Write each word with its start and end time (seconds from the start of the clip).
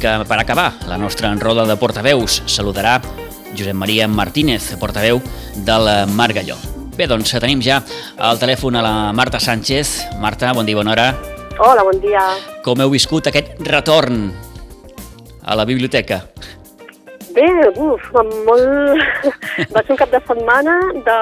que, 0.00 0.12
per 0.28 0.38
acabar 0.40 0.72
la 0.88 0.98
nostra 0.98 1.30
enroda 1.32 1.66
de 1.66 1.76
portaveus, 1.76 2.42
saludarà 2.46 3.00
Josep 3.56 3.74
Maria 3.74 4.08
Martínez, 4.08 4.74
portaveu 4.80 5.20
del 5.66 5.88
Margalló. 6.12 6.56
Bé, 6.96 7.06
doncs 7.08 7.34
tenim 7.36 7.60
ja 7.60 7.82
al 8.16 8.38
telèfon 8.40 8.76
a 8.76 8.82
la 8.84 8.94
Marta 9.12 9.40
Sánchez. 9.40 10.16
Marta, 10.20 10.52
bon 10.56 10.64
dia, 10.64 10.76
bona 10.78 10.94
hora. 10.94 11.08
Hola, 11.58 11.84
bon 11.84 12.00
dia. 12.00 12.22
Com 12.64 12.80
heu 12.80 12.92
viscut 12.92 13.28
aquest 13.28 13.56
retorn 13.64 14.30
a 15.44 15.56
la 15.56 15.66
biblioteca? 15.68 16.22
Bé, 17.36 17.46
uf, 17.76 18.08
molt... 18.46 19.02
va 19.74 19.82
ser 19.84 19.92
un 19.92 20.00
cap 20.00 20.12
de 20.12 20.22
setmana 20.24 20.76
de 21.04 21.16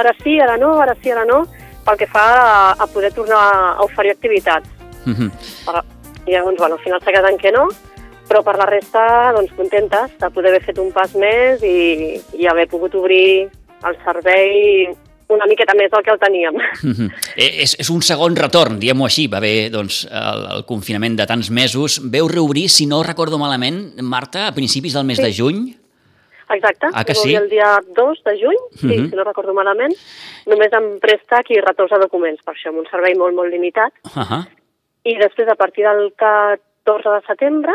ara 0.00 0.12
sí, 0.22 0.38
ara 0.40 0.58
no, 0.60 0.74
ara 0.84 0.96
sí, 1.00 1.12
ara 1.12 1.24
no, 1.28 1.44
pel 1.84 2.00
que 2.00 2.08
fa 2.08 2.24
a, 2.34 2.52
a 2.76 2.86
poder 2.86 3.12
tornar 3.16 3.40
a 3.74 3.84
oferir 3.84 4.12
activitats. 4.12 4.68
Mm 5.04 5.14
-hmm. 5.14 5.30
Per, 5.64 5.82
I 6.26 6.32
llavors, 6.32 6.56
bueno, 6.58 6.76
al 6.76 6.84
final 6.84 7.00
s'ha 7.00 7.12
quedat 7.12 7.30
en 7.30 7.38
que 7.38 7.52
no, 7.52 7.68
però 8.34 8.42
per 8.42 8.56
la 8.58 8.66
resta, 8.66 9.30
doncs, 9.36 9.52
contentes 9.54 10.16
de 10.18 10.28
poder 10.34 10.50
haver 10.50 10.64
fet 10.66 10.78
un 10.82 10.90
pas 10.90 11.12
més 11.14 11.62
i, 11.62 12.18
i 12.34 12.48
haver 12.50 12.66
pogut 12.66 12.96
obrir 12.98 13.46
el 13.86 13.98
servei 14.02 14.88
una 15.30 15.46
miqueta 15.46 15.76
més 15.78 15.92
del 15.92 16.02
que 16.02 16.10
el 16.10 16.18
teníem. 16.18 16.58
Mm 16.82 16.92
-hmm. 16.92 17.12
és, 17.36 17.76
és 17.78 17.90
un 17.90 18.02
segon 18.02 18.34
retorn, 18.36 18.80
diguem-ho 18.80 19.04
així. 19.04 19.28
Va 19.28 19.38
haver 19.38 19.70
doncs, 19.70 20.04
el, 20.10 20.40
el 20.56 20.64
confinament 20.64 21.16
de 21.16 21.26
tants 21.26 21.50
mesos. 21.50 22.00
Veu 22.02 22.26
reobrir, 22.28 22.68
si 22.68 22.86
no 22.86 23.02
recordo 23.02 23.38
malament, 23.38 24.00
Marta, 24.02 24.48
a 24.48 24.52
principis 24.52 24.92
del 24.94 25.04
mes 25.04 25.18
Sí. 25.18 25.22
de 25.22 25.32
juny? 25.32 25.76
Exacte, 26.50 26.86
Ah, 26.92 27.04
que 27.04 27.14
sí? 27.14 27.34
el 27.34 27.48
dia 27.48 27.80
2 27.94 28.22
de 28.24 28.32
juny, 28.32 28.58
sí, 28.74 28.86
Mhm. 28.86 29.10
si 29.10 29.16
no 29.16 29.24
recordo 29.24 29.54
malament, 29.54 29.94
només 30.46 30.72
amb 30.72 31.00
préstec 31.00 31.50
i 31.50 31.60
retorns 31.60 31.90
de 31.90 31.98
documents, 32.00 32.42
per 32.44 32.54
això, 32.54 32.68
amb 32.68 32.78
un 32.78 32.86
servei 32.90 33.14
molt, 33.14 33.34
molt 33.34 33.50
limitat. 33.50 33.92
Uh 34.04 34.22
-huh. 34.22 34.46
I 35.04 35.16
després, 35.18 35.48
a 35.48 35.54
partir 35.54 35.84
del 35.84 36.12
14 36.16 37.08
de 37.10 37.20
setembre, 37.26 37.72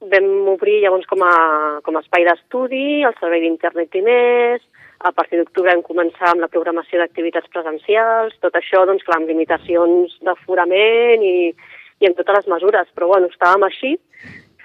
vam 0.00 0.48
obrir 0.54 0.80
llavors 0.82 1.06
com 1.10 1.22
a, 1.26 1.34
com 1.82 1.96
a 1.96 2.02
espai 2.04 2.26
d'estudi, 2.26 3.02
el 3.06 3.16
servei 3.18 3.42
d'internet 3.42 3.96
i 3.98 4.02
més, 4.06 4.62
a 4.98 5.12
partir 5.14 5.38
d'octubre 5.38 5.72
vam 5.72 5.82
començar 5.86 6.32
amb 6.32 6.42
la 6.42 6.50
programació 6.50 7.00
d'activitats 7.00 7.50
presencials, 7.54 8.36
tot 8.42 8.54
això, 8.58 8.84
doncs, 8.86 9.04
clar, 9.06 9.20
amb 9.20 9.30
limitacions 9.30 10.14
d'aforament 10.26 11.22
i, 11.22 11.50
i 11.98 12.08
amb 12.08 12.18
totes 12.18 12.40
les 12.40 12.52
mesures, 12.54 12.90
però 12.94 13.10
bueno, 13.14 13.30
estàvem 13.30 13.66
així 13.66 13.96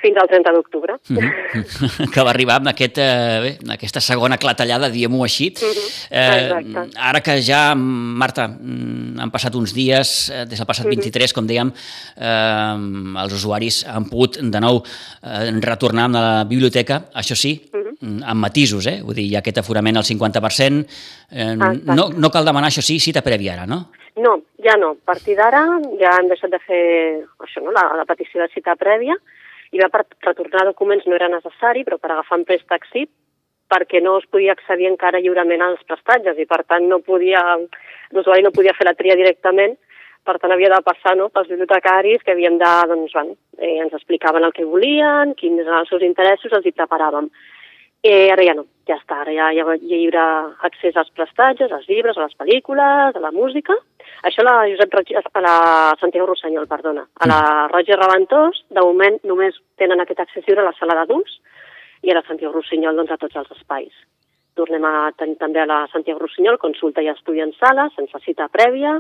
fins 0.03 0.19
al 0.19 0.29
30 0.29 0.53
d'octubre. 0.55 0.97
Mhm. 1.09 2.09
que 2.13 2.25
va 2.25 2.31
arribar 2.33 2.59
amb 2.59 2.71
aquest, 2.73 2.99
eh, 3.01 3.39
bé, 3.43 3.51
aquesta 3.75 4.01
segona 4.03 4.37
clatellada, 4.37 4.91
diguem-ho 4.93 5.23
així. 5.23 5.53
Eh, 5.53 6.23
exacte. 6.49 6.85
ara 6.97 7.21
que 7.23 7.39
ja, 7.41 7.63
Marta, 7.75 8.47
mm, 8.47 9.19
han 9.23 9.31
passat 9.31 9.55
uns 9.55 9.73
dies, 9.73 10.29
eh, 10.29 10.45
des 10.45 10.59
del 10.59 10.67
passat 10.67 10.87
23, 10.89 11.33
com 11.33 11.47
dèiem, 11.47 11.71
eh, 12.17 13.23
els 13.23 13.33
usuaris 13.39 13.83
han 13.87 14.09
pogut 14.11 14.37
de 14.37 14.59
nou 14.59 14.83
eh, 14.83 15.51
retornar 15.63 16.05
a 16.05 16.13
la 16.13 16.43
biblioteca, 16.43 17.05
això 17.15 17.35
sí, 17.35 17.55
mm, 17.73 18.23
amb 18.23 18.39
matisos, 18.39 18.87
eh? 18.87 19.01
Vull 19.01 19.15
dir, 19.15 19.27
hi 19.29 19.35
ha 19.35 19.39
aquest 19.39 19.63
aforament 19.63 19.97
al 19.97 20.03
50%, 20.03 20.85
eh, 21.31 21.53
Exacte. 21.53 21.95
no, 21.95 22.09
no 22.09 22.29
cal 22.29 22.45
demanar, 22.45 22.69
això 22.69 22.83
sí, 22.83 22.99
cita 22.99 23.21
prèvia 23.21 23.53
ara, 23.53 23.65
no? 23.65 23.87
No, 24.15 24.41
ja 24.61 24.75
no. 24.77 24.91
A 24.93 25.05
partir 25.05 25.35
d'ara 25.37 25.63
ja 25.99 26.17
hem 26.19 26.29
deixat 26.29 26.51
de 26.53 26.59
fer 26.61 26.83
això, 27.41 27.63
no? 27.63 27.71
la, 27.73 27.87
la 27.97 28.05
petició 28.05 28.43
de 28.43 28.49
cita 28.53 28.75
prèvia 28.77 29.15
i 29.73 29.81
va 29.81 29.89
per 29.89 30.05
retornar 30.25 30.67
documents 30.69 31.07
no 31.09 31.17
era 31.17 31.31
necessari, 31.31 31.83
però 31.83 31.97
per 31.97 32.11
agafar 32.13 32.39
en 32.39 32.45
préstec 32.49 32.85
sí, 32.91 33.07
perquè 33.73 34.01
no 34.05 34.17
es 34.19 34.27
podia 34.29 34.53
accedir 34.53 34.89
encara 34.89 35.21
lliurement 35.23 35.63
als 35.65 35.81
prestatges 35.89 36.37
i 36.37 36.45
per 36.45 36.61
tant 36.69 36.85
no 36.89 36.99
podia, 37.01 37.41
l'usuari 38.13 38.45
no 38.45 38.53
podia 38.53 38.75
fer 38.77 38.85
la 38.89 38.97
tria 38.99 39.17
directament, 39.17 39.73
per 40.23 40.37
tant 40.39 40.53
havia 40.55 40.69
de 40.71 40.79
passar 40.85 41.15
no, 41.19 41.27
pels 41.33 41.49
bibliotecaris 41.51 42.21
que 42.23 42.31
havien 42.35 42.59
de, 42.61 42.73
doncs, 42.91 43.15
bueno, 43.17 43.35
eh, 43.57 43.75
ens 43.83 43.95
explicaven 43.97 44.45
el 44.47 44.53
que 44.55 44.67
volien, 44.67 45.33
quins 45.39 45.65
eren 45.65 45.81
els 45.81 45.91
seus 45.91 46.05
interessos, 46.05 46.53
els 46.53 46.69
hi 46.69 46.75
preparàvem. 46.75 47.27
Eh, 48.03 48.27
ara 48.33 48.43
ja 48.43 48.51
no, 48.57 48.65
ja 48.83 48.97
està, 48.99 49.21
ara 49.23 49.31
ja 49.31 49.45
hi 49.55 49.61
ha 49.63 49.75
lliure 49.79 50.23
accés 50.67 50.97
als 50.99 51.11
prestatges, 51.15 51.71
als 51.71 51.85
llibres, 51.87 52.17
a 52.17 52.25
les 52.25 52.35
pel·lícules, 52.35 53.15
a 53.15 53.21
la 53.23 53.31
música. 53.31 53.77
Això 54.27 54.43
la, 54.43 54.57
Josep 54.67 54.97
a 55.31 55.43
la 55.45 55.55
Santiago 56.01 56.27
Rossanyol, 56.27 56.67
perdona. 56.67 57.05
A 57.23 57.29
la 57.31 57.39
Roger 57.71 57.95
Reventós, 58.01 58.59
de 58.75 58.83
moment 58.83 59.21
només 59.23 59.55
tenen 59.79 60.03
aquest 60.03 60.19
accés 60.19 60.43
lliure 60.43 60.65
a 60.65 60.67
la 60.67 60.75
sala 60.75 60.99
d'adults 60.99 61.39
i 62.03 62.11
a 62.11 62.19
la 62.19 62.25
Santiago 62.27 62.57
Rossinyol 62.57 62.99
doncs, 62.99 63.15
a 63.15 63.21
tots 63.23 63.39
els 63.39 63.55
espais. 63.55 63.95
Tornem 64.59 64.83
a 64.83 65.09
tenir 65.15 65.39
també 65.39 65.63
a 65.63 65.69
la 65.71 65.79
Santiago 65.95 66.25
Rossinyol 66.25 66.59
consulta 66.59 67.01
i 67.01 67.07
estudi 67.07 67.39
en 67.39 67.55
sala, 67.55 67.87
sense 67.95 68.19
cita 68.27 68.51
prèvia, 68.51 68.97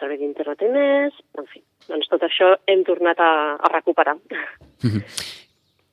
servei 0.00 0.16
d'internet 0.16 0.64
i 0.64 0.72
més, 0.72 1.24
en 1.36 1.44
fi. 1.44 1.60
Doncs 1.92 2.08
tot 2.08 2.24
això 2.24 2.54
hem 2.64 2.88
tornat 2.88 3.20
a, 3.20 3.32
a 3.60 3.76
recuperar. 3.76 4.16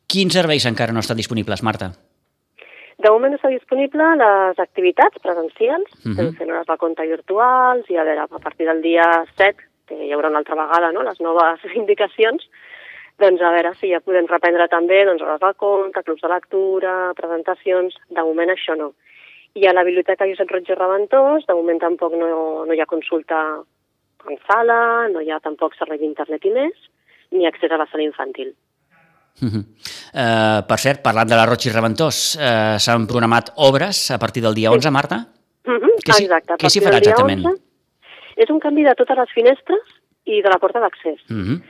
Quins 0.08 0.40
serveis 0.40 0.64
encara 0.72 0.96
no 0.96 1.04
estan 1.04 1.20
disponibles, 1.20 1.60
Marta? 1.60 1.92
De 2.98 3.10
moment 3.14 3.36
està 3.36 3.50
disponible 3.54 4.06
les 4.18 4.60
activitats 4.60 5.22
presencials, 5.22 5.92
Mhm. 6.04 6.12
estem 6.12 6.32
fent 6.40 6.50
hores 6.52 6.66
de 6.66 6.78
compte 6.78 7.06
virtuals 7.06 7.90
i 7.90 7.98
a 7.98 8.04
veure, 8.04 8.26
a 8.26 8.40
partir 8.40 8.66
del 8.66 8.82
dia 8.82 9.06
7, 9.38 9.62
que 9.88 9.96
hi 9.96 10.12
haurà 10.12 10.30
una 10.30 10.40
altra 10.40 10.56
vegada 10.56 10.92
no? 10.92 11.04
les 11.04 11.20
noves 11.22 11.62
indicacions, 11.76 12.50
doncs 13.20 13.42
a 13.42 13.52
veure 13.52 13.76
si 13.76 13.90
ja 13.90 14.00
podem 14.00 14.26
reprendre 14.28 14.68
també 14.68 15.06
doncs, 15.06 15.22
hores 15.22 15.40
de 15.40 15.54
compte, 15.54 16.04
clubs 16.04 16.22
de 16.22 16.28
lectura, 16.28 17.14
presentacions, 17.16 17.96
de 18.10 18.22
moment 18.24 18.50
això 18.50 18.76
no. 18.76 18.94
I 19.54 19.66
a 19.68 19.74
la 19.74 19.84
Biblioteca 19.84 20.26
Josep 20.26 20.50
Roig 20.52 20.70
i 20.70 20.76
Reventós, 20.76 21.46
de 21.46 21.54
moment 21.54 21.80
tampoc 21.80 22.14
no, 22.14 22.66
no 22.66 22.74
hi 22.74 22.82
ha 22.82 22.86
consulta 22.86 23.64
en 24.28 24.38
sala, 24.50 25.08
no 25.10 25.22
hi 25.22 25.32
ha 25.32 25.40
tampoc 25.40 25.74
servei 25.76 25.98
d'internet 25.98 26.46
i 26.46 26.50
més, 26.50 26.74
ni 27.32 27.46
accés 27.48 27.72
a 27.72 27.78
la 27.78 27.86
sala 27.88 28.04
infantil. 28.04 28.54
Uh 29.42 29.62
eh, 30.14 30.62
per 30.68 30.80
cert, 30.82 31.04
parlant 31.04 31.30
de 31.30 31.36
la 31.38 31.46
Roig 31.46 31.66
i 31.68 31.72
Reventós, 31.72 32.38
eh, 32.42 32.78
s'han 32.82 33.06
programat 33.06 33.52
obres 33.58 34.10
a 34.12 34.18
partir 34.18 34.42
del 34.42 34.56
dia 34.56 34.72
11, 34.72 34.90
Marta? 34.90 35.28
Mhm, 35.66 35.92
Què 36.04 36.14
s'hi- 36.14 36.26
Exacte. 36.26 36.56
què 36.58 36.70
s'hi 36.70 36.82
farà 36.82 36.98
exactament? 36.98 37.46
11 37.46 37.62
És 38.38 38.50
un 38.50 38.60
canvi 38.60 38.84
de 38.84 38.94
totes 38.96 39.18
les 39.18 39.32
finestres 39.34 39.82
i 40.26 40.42
de 40.42 40.50
la 40.50 40.60
porta 40.60 40.80
d'accés. 40.80 41.20
Uh 41.30 41.36
-huh. 41.36 41.62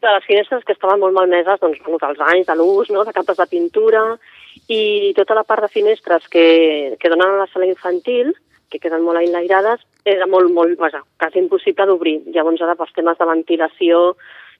De 0.00 0.08
les 0.14 0.24
finestres 0.24 0.64
que 0.64 0.72
estaven 0.72 1.00
molt 1.00 1.14
malmeses 1.14 1.60
doncs, 1.60 1.78
bueno, 1.84 1.98
dels 2.00 2.20
anys, 2.20 2.46
de 2.46 2.54
l'ús, 2.56 2.90
no? 2.90 3.04
de 3.04 3.12
capes 3.12 3.36
de 3.36 3.46
pintura, 3.46 4.18
i 4.68 5.12
tota 5.14 5.34
la 5.34 5.44
part 5.44 5.62
de 5.62 5.68
finestres 5.68 6.28
que, 6.28 6.96
que 6.98 7.08
donen 7.08 7.28
a 7.28 7.38
la 7.38 7.46
sala 7.52 7.66
infantil, 7.66 8.34
que 8.70 8.78
queden 8.78 9.02
molt 9.02 9.20
enlairades, 9.20 9.80
era 10.04 10.26
molt, 10.26 10.50
molt, 10.50 10.78
vaja, 10.78 11.02
quasi 11.18 11.38
impossible 11.38 11.86
d'obrir. 11.86 12.22
Llavors 12.32 12.62
ara 12.62 12.76
pels 12.76 12.92
temes 12.92 13.18
de 13.18 13.24
ventilació 13.24 14.16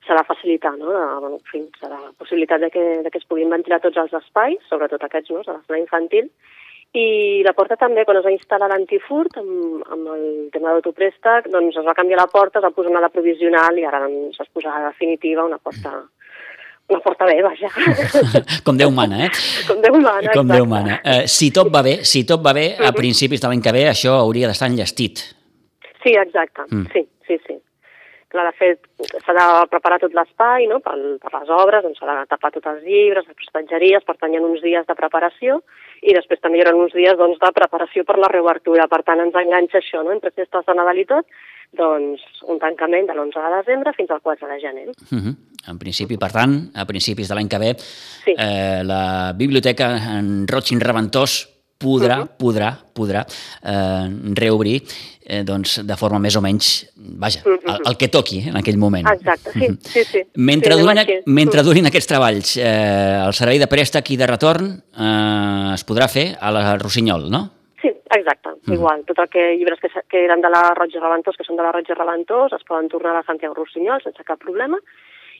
s'ha 0.07 0.17
de 0.17 0.25
facilitar, 0.25 0.73
no? 0.79 0.91
De, 0.91 1.01
bueno, 1.21 1.37
en 1.37 1.45
fi, 1.51 1.61
la 1.83 1.99
possibilitat 2.19 2.61
de 2.61 2.71
que, 2.71 2.85
de 3.05 3.11
que 3.11 3.19
es 3.19 3.27
puguin 3.29 3.51
ventilar 3.51 3.81
tots 3.81 3.97
els 4.01 4.13
espais, 4.13 4.59
sobretot 4.69 5.03
aquests, 5.05 5.31
no?, 5.31 5.43
de 5.47 5.53
la 5.53 5.61
sala 5.67 5.79
infantil, 5.79 6.31
i 6.93 7.43
la 7.47 7.53
porta 7.55 7.77
també, 7.79 8.03
quan 8.05 8.17
es 8.19 8.25
va 8.25 8.33
instal·lar 8.35 8.67
l'antifurt, 8.73 9.37
amb, 9.39 9.85
amb 9.95 10.09
el 10.17 10.25
tema 10.51 10.73
d'autoprèstec, 10.75 11.47
doncs 11.53 11.77
es 11.79 11.87
va 11.87 11.95
canviar 11.95 12.19
la 12.19 12.27
porta, 12.33 12.59
es 12.59 12.65
va 12.65 12.73
posar 12.75 12.91
una 12.91 13.01
de 13.05 13.11
provisional 13.15 13.79
i 13.79 13.85
ara 13.87 14.01
doncs, 14.07 14.41
es 14.43 14.49
posarà 14.51 14.89
definitiva 14.89 15.45
una 15.47 15.59
porta, 15.63 15.93
una 16.91 16.99
porta 17.05 17.29
bé, 17.31 17.37
vaja. 17.47 17.69
Com 18.67 18.77
Déu 18.81 18.91
mana, 18.91 19.27
eh? 19.29 19.31
Com 19.69 19.79
Déu 19.85 19.95
mana, 20.01 20.33
Com 20.33 20.49
exacte. 20.49 20.57
Déu 20.57 20.67
mana. 20.67 20.99
Eh, 21.05 21.23
si 21.31 21.53
tot 21.55 21.71
va 21.71 21.85
bé, 21.87 22.01
si 22.03 22.25
tot 22.27 22.43
va 22.43 22.53
bé, 22.57 22.73
a 22.81 22.89
Mhm. 22.91 22.97
principis 22.99 23.41
de 23.41 23.47
l'any 23.53 23.63
que 23.63 23.73
ve 23.77 23.85
això 23.93 24.17
hauria 24.19 24.49
d'estar 24.51 24.67
enllestit. 24.73 25.23
Sí, 26.03 26.17
exacte, 26.17 26.63
Mm. 26.73 26.87
sí, 26.93 27.07
sí, 27.29 27.39
sí. 27.47 27.55
Clar, 28.31 28.45
de 28.47 28.53
fet, 28.55 28.85
s'ha 29.25 29.35
de 29.35 29.45
preparar 29.73 29.99
tot 29.99 30.13
l'espai, 30.15 30.69
no?, 30.71 30.79
per, 30.85 30.95
per 31.19 31.33
les 31.35 31.49
obres, 31.51 31.83
doncs 31.83 31.99
s'ha 31.99 32.15
de 32.15 32.29
tapar 32.31 32.53
tots 32.55 32.69
els 32.71 32.85
llibres, 32.87 33.27
les 33.27 33.35
prestatgeries, 33.37 34.05
per 34.07 34.15
tant 34.21 34.31
hi 34.31 34.39
ha 34.39 34.43
uns 34.47 34.63
dies 34.63 34.87
de 34.87 34.95
preparació, 34.95 35.61
i 36.03 36.15
després 36.15 36.41
també 36.41 36.61
hi 36.61 36.63
haurà 36.63 36.77
uns 36.79 36.95
dies 36.95 37.19
doncs, 37.19 37.41
de 37.43 37.51
preparació 37.57 38.05
per 38.07 38.19
la 38.23 38.31
reobertura. 38.31 38.87
Per 38.87 39.03
tant, 39.03 39.21
ens 39.21 39.35
enganxa 39.35 39.81
això, 39.83 40.05
no?, 40.07 40.15
entre 40.15 40.31
festes 40.31 40.65
de 40.65 40.79
Nadal 40.79 41.03
i 41.03 41.07
tot, 41.11 41.27
doncs 41.77 42.23
un 42.51 42.59
tancament 42.59 43.07
de 43.07 43.15
l'11 43.15 43.35
de 43.35 43.51
desembre 43.61 43.93
fins 43.99 44.11
al 44.11 44.23
4 44.23 44.49
de 44.49 44.59
gener. 44.61 44.89
Uh 44.89 45.19
-huh. 45.19 45.35
En 45.71 45.79
principi, 45.79 46.17
per 46.17 46.33
tant, 46.33 46.71
a 46.75 46.85
principis 46.87 47.29
de 47.29 47.35
l'any 47.35 47.49
que 47.49 47.59
ve, 47.59 47.75
Sí. 48.25 48.35
eh, 48.39 48.83
la 48.85 49.33
biblioteca 49.37 49.97
en 50.19 50.47
Roig 50.49 50.73
i 50.73 50.79
Reventós 50.79 51.60
podrà, 51.81 52.19
podrà, 52.39 52.71
podrà 52.95 53.23
eh, 53.25 54.09
reobrir 54.37 54.77
eh, 55.25 55.43
doncs, 55.47 55.79
de 55.87 55.97
forma 55.97 56.19
més 56.21 56.37
o 56.37 56.43
menys, 56.45 56.71
vaja, 56.97 57.41
el, 57.47 57.79
el 57.87 57.97
que 57.97 58.09
toqui 58.13 58.41
eh, 58.43 58.49
en 58.51 58.59
aquell 58.61 58.77
moment. 58.81 59.07
Exacte, 59.15 59.53
sí, 59.55 59.69
sí, 59.89 60.05
sí. 60.05 60.23
Mentre, 60.37 60.75
sí, 60.77 60.83
durin, 60.83 60.99
així. 61.05 61.19
mentre 61.27 61.63
Mm. 61.63 61.67
durin 61.71 61.87
aquests 61.91 62.11
treballs, 62.11 62.57
eh, 62.59 63.21
el 63.25 63.33
servei 63.33 63.59
de 63.63 63.69
préstec 63.71 64.11
i 64.11 64.19
de 64.21 64.27
retorn 64.29 64.69
eh, 64.75 65.75
es 65.75 65.87
podrà 65.89 66.09
fer 66.09 66.37
a 66.41 66.51
la 66.53 66.77
Rossinyol, 66.79 67.31
no? 67.31 67.43
Sí, 67.81 67.89
exacte, 67.89 68.51
Mhm. 68.67 68.75
igual. 68.75 69.05
Tot 69.07 69.19
el 69.25 69.29
que 69.31 69.57
llibres 69.57 69.79
que, 69.81 69.89
que 70.09 70.25
eren 70.27 70.43
de 70.43 70.51
la 70.51 70.75
Roig 70.77 70.93
i 70.95 70.99
Reventós, 71.01 71.37
que 71.37 71.45
són 71.45 71.57
de 71.57 71.63
la 71.63 71.73
Roig 71.73 71.89
i 71.89 71.95
Reventós, 71.97 72.53
es 72.53 72.65
poden 72.69 72.89
tornar 72.93 73.13
a 73.13 73.21
la 73.21 73.23
Santiago 73.25 73.55
Rossinyol 73.55 74.03
sense 74.03 74.23
cap 74.25 74.39
problema, 74.39 74.77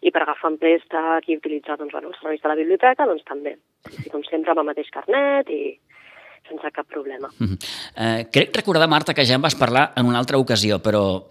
i 0.01 0.11
per 0.11 0.23
agafar 0.23 0.49
en 0.53 0.57
préstec 0.57 1.29
i 1.29 1.37
utilitzar 1.37 1.77
doncs, 1.77 1.93
bueno, 1.93 2.09
els 2.09 2.17
serveis 2.23 2.41
de 2.41 2.49
la 2.49 2.55
biblioteca, 2.57 3.05
doncs 3.05 3.23
també. 3.29 3.59
Sí, 3.91 4.09
com 4.09 4.23
sempre, 4.25 4.53
amb 4.55 4.61
el 4.63 4.71
mateix 4.71 4.89
carnet 4.89 5.51
i 5.51 5.79
sense 6.51 6.73
cap 6.75 6.87
problema. 6.91 7.31
Mhm. 7.39 7.59
Eh, 7.97 8.27
crec 8.33 8.57
recordar, 8.57 8.89
Marta, 8.91 9.15
que 9.15 9.25
ja 9.25 9.39
en 9.39 9.43
vas 9.43 9.55
parlar 9.55 9.93
en 9.97 10.07
una 10.07 10.19
altra 10.19 10.39
ocasió, 10.39 10.81
però 10.83 11.23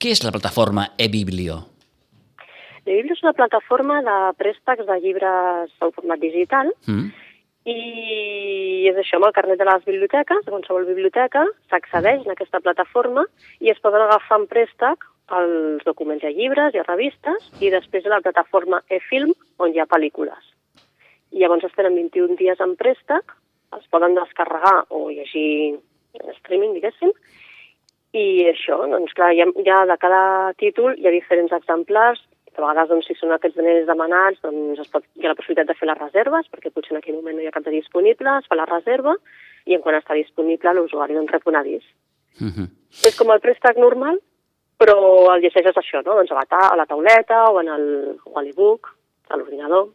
què 0.00 0.14
és 0.14 0.22
la 0.24 0.32
plataforma 0.32 0.92
eBiblio? 0.96 1.66
Biblio 2.86 3.12
és 3.12 3.22
una 3.22 3.34
plataforma 3.36 4.00
de 4.02 4.14
préstecs 4.38 4.86
de 4.88 4.96
llibres 5.02 5.70
en 5.84 5.92
format 5.92 6.18
digital 6.18 6.72
Mm. 6.86 7.10
i 7.68 8.88
és 8.88 8.96
això, 8.96 9.18
amb 9.18 9.26
el 9.28 9.34
carnet 9.36 9.58
de 9.58 9.66
les 9.68 9.84
biblioteques, 9.84 10.44
de 10.44 10.50
qualsevol 10.50 10.86
biblioteca, 10.86 11.44
s'accedeix 11.68 12.24
en 12.24 12.32
aquesta 12.32 12.60
plataforma 12.60 13.26
i 13.60 13.70
es 13.70 13.78
poden 13.84 14.02
agafar 14.02 14.40
en 14.40 14.46
préstec 14.46 15.04
els 15.30 15.84
documents 15.84 16.24
i 16.24 16.32
llibres 16.34 16.74
i 16.74 16.82
revistes 16.82 17.50
i 17.60 17.70
després 17.70 18.06
a 18.06 18.16
la 18.16 18.22
plataforma 18.24 18.82
eFilm 18.88 19.34
on 19.58 19.74
hi 19.74 19.78
ha 19.78 19.86
pel·lícules. 19.86 20.40
I 21.30 21.44
llavors 21.44 21.64
es 21.68 21.76
tenen 21.76 21.94
21 21.94 22.34
dies 22.40 22.58
en 22.58 22.74
préstec, 22.76 23.36
es 23.78 23.86
poden 23.90 24.16
descarregar 24.18 24.86
o 24.88 25.10
llegir 25.10 25.78
en 26.18 26.34
streaming, 26.40 26.74
diguéssim, 26.74 27.12
i 28.12 28.26
això, 28.50 28.80
doncs 28.90 29.14
clar, 29.14 29.30
hi 29.34 29.70
ha 29.70 29.84
de 29.86 29.96
cada 30.02 30.22
títol 30.58 30.96
hi 30.98 31.06
ha 31.06 31.14
diferents 31.14 31.52
exemplars, 31.54 32.22
de 32.50 32.62
vegades, 32.62 32.88
doncs, 32.90 33.06
si 33.06 33.14
són 33.14 33.32
aquests 33.34 33.56
diners 33.56 33.86
demanats, 33.86 34.40
doncs 34.42 34.80
es 34.82 34.90
pot, 34.90 35.04
hi 35.16 35.26
ha 35.26 35.32
la 35.32 35.38
possibilitat 35.38 35.70
de 35.70 35.76
fer 35.78 35.86
les 35.88 36.00
reserves, 36.00 36.48
perquè 36.50 36.72
potser 36.74 36.96
en 36.96 37.00
aquell 37.00 37.18
moment 37.20 37.38
no 37.38 37.44
hi 37.44 37.46
ha 37.50 37.54
cap 37.54 37.66
de 37.66 37.74
disponible, 37.74 38.32
es 38.40 38.48
fa 38.50 38.58
la 38.58 38.66
reserva, 38.68 39.14
i 39.70 39.76
en 39.76 39.84
quan 39.84 39.98
està 39.98 40.16
disponible 40.18 40.74
l'usuari 40.74 41.14
doncs 41.14 41.30
rep 41.30 41.46
un 41.46 41.60
avís. 41.60 41.86
Mm 42.40 42.50
-hmm. 42.50 42.68
És 43.06 43.16
com 43.16 43.30
el 43.30 43.40
préstec 43.40 43.78
normal, 43.78 44.18
però 44.78 44.96
el 45.34 45.42
llegeixes 45.42 45.76
això, 45.76 46.02
no? 46.04 46.16
Doncs 46.16 46.32
a 46.32 46.34
la, 46.34 46.46
ta 46.48 46.68
a 46.72 46.76
la 46.76 46.86
tauleta 46.86 47.44
o 47.50 47.60
en 47.60 47.68
el, 47.68 47.86
o 48.24 48.38
a 48.38 48.42
l'e-book, 48.42 48.88
a 49.28 49.36
l'ordinador. 49.36 49.88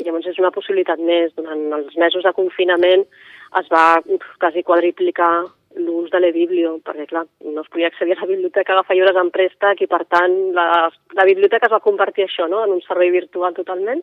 I 0.00 0.06
llavors 0.06 0.26
és 0.26 0.38
una 0.40 0.52
possibilitat 0.54 1.00
més. 1.00 1.34
Durant 1.36 1.66
els 1.78 1.96
mesos 2.00 2.24
de 2.24 2.32
confinament 2.36 3.04
es 3.60 3.68
va 3.72 4.00
uf, 4.06 4.24
quasi 4.40 4.62
quadriplicar 4.62 5.32
l'ús 5.76 6.10
de 6.12 6.20
l'e-biblio, 6.20 6.74
perquè 6.84 7.06
clar, 7.08 7.24
no 7.48 7.62
es 7.62 7.70
podia 7.72 7.88
accedir 7.88 8.16
a 8.16 8.20
la 8.20 8.28
biblioteca 8.28 8.74
agafar 8.74 8.96
llibres 8.96 9.16
en 9.16 9.30
préstec 9.32 9.80
i 9.84 9.88
per 9.88 10.02
tant 10.04 10.34
la, 10.56 10.66
la 11.16 11.24
biblioteca 11.24 11.68
es 11.68 11.72
va 11.72 11.84
convertir 11.84 12.26
això, 12.26 12.48
no?, 12.48 12.64
en 12.66 12.74
un 12.76 12.84
servei 12.84 13.12
virtual 13.14 13.56
totalment 13.56 14.02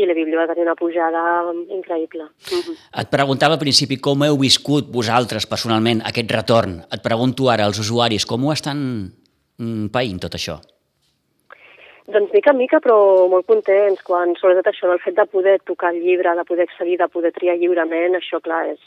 i 0.00 0.06
la 0.06 0.16
Bíblia 0.16 0.40
va 0.40 0.48
tenir 0.48 0.64
una 0.64 0.76
pujada 0.78 1.22
increïble. 1.68 2.24
Mm 2.24 2.60
-hmm. 2.60 2.76
Et 3.02 3.08
preguntava 3.10 3.54
al 3.54 3.60
principi 3.60 4.00
com 4.00 4.22
heu 4.22 4.36
viscut 4.38 4.90
vosaltres 4.90 5.46
personalment 5.46 6.02
aquest 6.04 6.30
retorn. 6.30 6.80
Et 6.92 7.02
pregunto 7.02 7.50
ara 7.50 7.64
als 7.64 7.78
usuaris 7.78 8.26
com 8.26 8.44
ho 8.44 8.52
estan 8.52 8.78
mm, 9.58 9.86
païnt 9.92 10.20
tot 10.20 10.34
això. 10.34 10.60
Doncs 12.10 12.32
mica 12.34 12.50
en 12.50 12.58
mica, 12.58 12.80
però 12.82 12.96
molt 13.30 13.46
contents, 13.46 14.00
quan 14.06 14.32
sobretot 14.38 14.66
això, 14.70 14.88
el 14.90 15.00
fet 15.02 15.14
de 15.14 15.24
poder 15.30 15.56
tocar 15.68 15.92
el 15.92 16.00
llibre, 16.02 16.32
de 16.34 16.44
poder 16.48 16.66
accedir, 16.66 16.96
de 16.98 17.06
poder 17.12 17.30
triar 17.36 17.54
lliurement, 17.60 18.16
això, 18.18 18.40
clar, 18.42 18.64
és, 18.72 18.80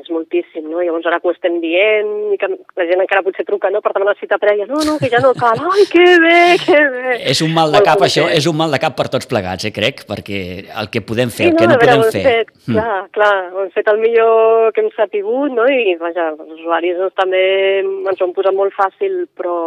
és 0.00 0.08
moltíssim, 0.14 0.64
no? 0.70 0.80
Llavors 0.80 1.08
ara 1.10 1.18
que 1.20 1.28
ho 1.28 1.34
estem 1.34 1.58
dient, 1.60 2.10
i 2.32 2.40
que 2.40 2.48
la 2.48 2.88
gent 2.88 3.04
encara 3.04 3.24
potser 3.26 3.44
truca, 3.48 3.70
no?, 3.72 3.82
per 3.84 3.92
demanar 3.92 4.16
cita 4.20 4.40
prèvia, 4.40 4.68
no, 4.70 4.80
no, 4.88 4.96
que 5.02 5.12
ja 5.12 5.20
no 5.24 5.34
cal, 5.36 5.60
ai, 5.74 5.86
que 5.92 6.06
bé, 6.24 6.40
que 6.64 6.80
bé! 6.96 7.16
És 7.34 7.44
un 7.44 7.52
mal 7.52 7.76
de 7.76 7.84
cap, 7.84 8.00
això, 8.08 8.26
és 8.32 8.48
un 8.48 8.56
mal 8.56 8.72
de 8.72 8.80
cap 8.82 8.96
per 8.96 9.10
tots 9.12 9.28
plegats, 9.28 9.68
eh, 9.68 9.74
crec, 9.76 10.06
perquè 10.08 10.42
el 10.72 10.92
que 10.92 11.04
podem 11.04 11.32
fer, 11.32 11.50
sí, 11.50 11.52
el 11.52 11.60
que 11.60 11.68
no, 11.68 11.76
no 11.76 11.80
veure, 11.82 11.98
podem 12.06 12.16
fer... 12.16 12.26
Fet, 12.28 12.54
mm. 12.64 12.76
Clar, 12.78 13.00
clar, 13.18 13.34
hem 13.52 13.72
fet 13.76 13.92
el 13.92 14.00
millor 14.00 14.72
que 14.72 14.86
hem 14.86 14.92
sapigut, 14.96 15.52
no?, 15.56 15.68
i, 15.68 15.98
vaja, 16.00 16.32
els 16.32 16.60
usuaris 16.60 17.00
doncs, 17.02 17.18
també 17.20 17.42
ens 17.82 18.16
ho 18.16 18.28
han 18.28 18.38
posat 18.38 18.56
molt 18.56 18.72
fàcil, 18.80 19.26
però 19.36 19.58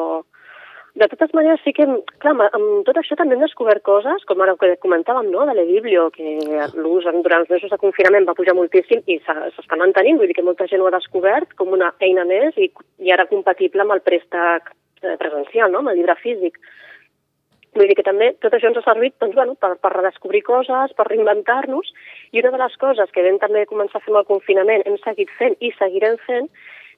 de 0.96 1.08
totes 1.12 1.34
maneres, 1.36 1.60
sí 1.66 1.74
que, 1.76 1.84
clar, 2.24 2.34
amb 2.56 2.86
tot 2.88 2.96
això 2.96 3.18
també 3.20 3.36
hem 3.36 3.42
descobert 3.44 3.84
coses, 3.84 4.24
com 4.30 4.40
ara 4.42 4.54
que 4.60 4.78
comentàvem, 4.80 5.28
no?, 5.32 5.44
de 5.48 5.56
l'e-biblio, 5.58 6.08
que 6.16 6.38
l'ús 6.80 7.04
durant 7.04 7.42
els 7.42 7.50
mesos 7.52 7.74
de 7.74 7.80
confinament 7.82 8.28
va 8.28 8.36
pujar 8.38 8.56
moltíssim 8.56 9.02
i 9.12 9.18
s'està 9.26 9.76
mantenint, 9.76 10.22
vull 10.22 10.32
dir 10.32 10.38
que 10.38 10.46
molta 10.48 10.70
gent 10.72 10.80
ho 10.80 10.88
ha 10.88 10.94
descobert 10.96 11.52
com 11.60 11.74
una 11.76 11.92
eina 12.00 12.24
més 12.30 12.56
i, 12.56 12.70
i 13.04 13.12
ara 13.12 13.28
compatible 13.28 13.84
amb 13.84 13.92
el 13.98 14.04
préstec 14.06 14.72
presencial, 15.20 15.74
no?, 15.74 15.82
amb 15.84 15.92
el 15.92 16.00
llibre 16.00 16.16
físic. 16.22 16.56
Vull 17.76 17.92
dir 17.92 17.98
que 18.00 18.06
també 18.08 18.30
tot 18.40 18.56
això 18.56 18.72
ens 18.72 18.80
ha 18.80 18.86
servit 18.86 19.18
doncs, 19.20 19.36
bueno, 19.36 19.58
per, 19.60 19.74
per 19.84 19.92
redescobrir 19.92 20.46
coses, 20.48 20.94
per 20.96 21.10
reinventar-nos, 21.10 21.90
i 22.32 22.40
una 22.40 22.54
de 22.54 22.62
les 22.62 22.78
coses 22.80 23.12
que 23.12 23.26
vam 23.26 23.42
també 23.42 23.66
començar 23.68 24.00
a 24.00 24.06
fer 24.06 24.14
amb 24.14 24.22
el 24.22 24.30
confinament, 24.32 24.88
hem 24.88 24.96
seguit 25.04 25.36
fent 25.42 25.60
i 25.60 25.74
seguirem 25.76 26.16
fent, 26.24 26.48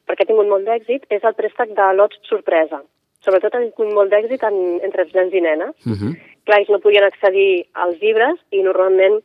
perquè 0.05 0.21
ha 0.21 0.29
tingut 0.29 0.53
molt 0.53 0.69
d'èxit, 0.69 1.09
és 1.09 1.25
el 1.25 1.35
préstec 1.41 1.73
de 1.73 1.89
lots 1.97 2.21
sorpresa 2.29 2.83
sobretot 3.25 3.55
ha 3.55 3.63
tingut 3.63 3.93
molt 3.93 4.13
d'èxit 4.13 4.43
entre 4.47 5.03
els 5.03 5.13
nens 5.15 5.33
i 5.33 5.41
nenes. 5.41 5.75
Uh 5.85 5.97
-huh. 5.97 6.13
Clar, 6.45 6.59
ells 6.59 6.69
no 6.69 6.79
podien 6.79 7.03
accedir 7.03 7.67
als 7.73 7.99
llibres 8.01 8.39
i 8.51 8.63
normalment 8.63 9.21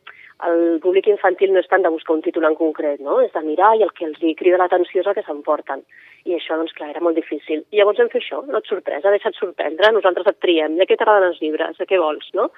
el 0.47 0.79
públic 0.83 1.07
infantil 1.07 1.53
no 1.53 1.59
és 1.59 1.67
tant 1.71 1.83
de 1.83 1.91
buscar 1.93 2.15
un 2.15 2.21
títol 2.21 2.45
en 2.45 2.55
concret, 2.55 2.99
no? 2.99 3.21
És 3.21 3.31
de 3.35 3.41
mirar 3.45 3.75
i 3.77 3.83
el 3.83 3.93
que 3.97 4.05
els 4.05 4.19
hi 4.21 4.33
crida 4.35 4.59
l'atenció 4.59 5.01
és 5.01 5.07
el 5.07 5.15
que 5.17 5.23
s'emporten. 5.23 5.83
I 6.25 6.35
això, 6.35 6.57
doncs, 6.59 6.73
clar, 6.73 6.89
era 6.89 7.03
molt 7.03 7.15
difícil. 7.15 7.63
I 7.71 7.79
llavors 7.79 7.99
vam 7.99 8.09
fer 8.09 8.21
això, 8.21 8.41
no 8.47 8.57
et 8.57 8.67
sorpresa, 8.67 9.11
deixa't 9.11 9.35
sorprendre, 9.35 9.91
nosaltres 9.91 10.27
et 10.27 10.39
triem, 10.39 10.77
de 10.79 10.85
què 10.85 10.97
t'agraden 10.97 11.29
els 11.31 11.41
llibres, 11.43 11.77
de 11.77 11.85
què 11.85 11.99
vols, 11.99 12.29
no? 12.33 12.49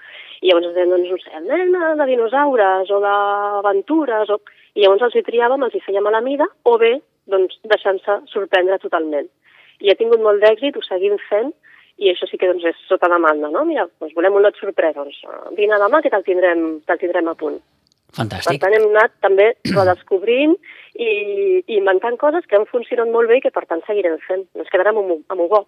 I 0.42 0.50
llavors 0.50 0.66
ens 0.66 0.76
deien, 0.76 0.90
doncs, 0.90 1.10
no 1.10 1.18
sé, 1.18 1.32
el 1.38 1.46
nen 1.46 1.98
de 1.98 2.06
dinosaures 2.06 2.92
o 2.92 3.00
d'aventures, 3.00 4.30
o... 4.30 4.42
i 4.76 4.82
llavors 4.82 5.02
els 5.02 5.16
hi 5.16 5.26
triàvem, 5.30 5.66
els 5.66 5.76
hi 5.76 5.86
fèiem 5.86 6.08
a 6.08 6.12
la 6.18 6.22
mida, 6.22 6.50
o 6.64 6.78
bé, 6.82 7.00
doncs, 7.28 7.58
deixant-se 7.64 8.22
sorprendre 8.34 8.82
totalment 8.82 9.30
i 9.84 9.92
ha 9.92 9.98
tingut 10.00 10.22
molt 10.24 10.44
d'èxit, 10.44 10.78
ho 10.78 10.84
seguim 10.86 11.18
fent, 11.30 11.54
i 11.98 12.12
això 12.12 12.28
sí 12.28 12.38
que 12.40 12.50
doncs, 12.50 12.66
és 12.68 12.80
sota 12.90 13.10
demanda, 13.12 13.50
no? 13.52 13.64
Mira, 13.68 13.88
doncs 14.02 14.16
volem 14.18 14.36
un 14.36 14.44
lot 14.44 14.58
sorpresa, 14.60 15.04
doncs 15.04 15.56
vine 15.60 15.80
demà 15.80 16.02
que 16.04 16.12
te'l 16.12 16.26
tindrem, 16.28 16.66
te 16.88 16.98
tindrem 17.00 17.32
a 17.32 17.36
punt. 17.40 17.62
Fantàstic. 18.16 18.56
Per 18.56 18.64
tant, 18.64 18.76
hem 18.78 18.90
anat 18.94 19.14
també 19.24 19.52
redescobrint 19.68 20.56
i, 20.96 21.08
i 21.68 21.76
inventant 21.76 22.16
coses 22.20 22.46
que 22.48 22.56
han 22.56 22.64
funcionat 22.70 23.10
molt 23.12 23.28
bé 23.28 23.40
i 23.40 23.44
que, 23.44 23.52
per 23.52 23.66
tant, 23.68 23.82
seguirem 23.88 24.16
fent. 24.24 24.46
Ens 24.56 24.72
quedarem 24.72 24.96
amb, 25.02 25.12
amb 25.34 25.44
un 25.44 25.50
go 25.52 25.62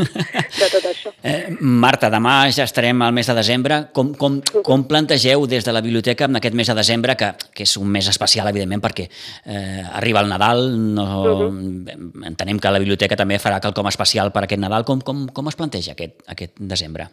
de 0.60 0.68
tot 0.68 0.88
això. 0.90 1.14
Eh, 1.24 1.54
Marta, 1.60 2.10
demà 2.12 2.36
ja 2.52 2.66
estarem 2.68 3.00
al 3.06 3.16
mes 3.16 3.30
de 3.30 3.38
desembre. 3.38 3.80
Com, 3.96 4.12
com, 4.20 4.38
com 4.66 4.84
plantegeu 4.90 5.46
des 5.48 5.64
de 5.64 5.72
la 5.72 5.80
biblioteca 5.84 6.28
en 6.28 6.36
aquest 6.40 6.58
mes 6.60 6.68
de 6.68 6.76
desembre, 6.76 7.16
que, 7.16 7.32
que 7.56 7.64
és 7.64 7.76
un 7.80 7.88
mes 7.96 8.12
especial, 8.12 8.52
evidentment, 8.52 8.84
perquè 8.84 9.08
eh, 9.08 9.82
arriba 9.96 10.20
el 10.20 10.28
Nadal, 10.28 10.66
no, 10.76 11.08
uh 11.08 11.48
-huh. 11.48 12.28
entenem 12.28 12.60
que 12.60 12.70
la 12.70 12.82
biblioteca 12.82 13.16
també 13.16 13.40
farà 13.40 13.60
quelcom 13.60 13.88
especial 13.88 14.32
per 14.32 14.44
aquest 14.44 14.60
Nadal. 14.60 14.84
Com, 14.84 15.00
com, 15.00 15.28
com 15.32 15.48
es 15.48 15.56
planteja 15.56 15.92
aquest, 15.92 16.20
aquest 16.28 16.60
desembre? 16.60 17.08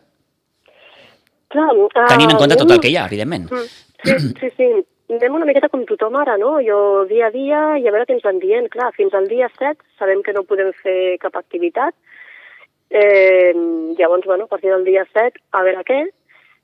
Clar, 1.52 1.72
uh, 1.76 1.88
Tenint 2.08 2.32
en 2.32 2.38
compte 2.40 2.56
tot 2.56 2.72
el 2.72 2.80
que 2.80 2.92
hi 2.92 2.98
ha, 2.98 3.06
evidentment. 3.12 3.50
Sí, 4.04 4.18
sí, 4.40 4.50
sí. 4.58 4.70
Anem 5.12 5.36
una 5.36 5.48
miqueta 5.48 5.68
com 5.68 5.84
tothom 5.84 6.16
ara, 6.16 6.38
no? 6.40 6.54
Jo 6.64 7.04
dia 7.10 7.28
a 7.28 7.34
dia 7.34 7.62
i 7.82 7.88
a 7.88 7.92
veure 7.92 8.06
què 8.08 8.16
ens 8.16 8.24
van 8.24 8.40
dient. 8.40 8.70
Clar, 8.72 8.94
fins 8.96 9.14
al 9.18 9.28
dia 9.28 9.50
7 9.58 9.76
sabem 10.00 10.24
que 10.24 10.34
no 10.36 10.48
podem 10.48 10.72
fer 10.84 11.18
cap 11.24 11.36
activitat. 11.36 11.96
Eh, 12.92 13.52
llavors, 13.98 14.26
bueno, 14.26 14.46
a 14.46 14.52
partir 14.52 14.70
del 14.72 14.84
dia 14.88 15.06
7, 15.12 15.40
a 15.52 15.64
veure 15.68 15.84
què. 15.88 16.02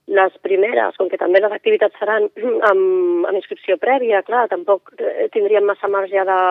Les 0.07 0.35
primeres, 0.39 0.95
com 0.95 1.09
que 1.11 1.19
també 1.19 1.41
les 1.43 1.51
activitats 1.51 1.95
seran 1.99 2.29
amb, 2.71 3.27
amb 3.27 3.35
inscripció 3.35 3.75
prèvia, 3.79 4.23
clar, 4.27 4.45
tampoc 4.51 4.93
eh, 4.95 5.27
tindríem 5.33 5.67
massa 5.67 5.91
marge 5.91 6.23
de, 6.29 6.41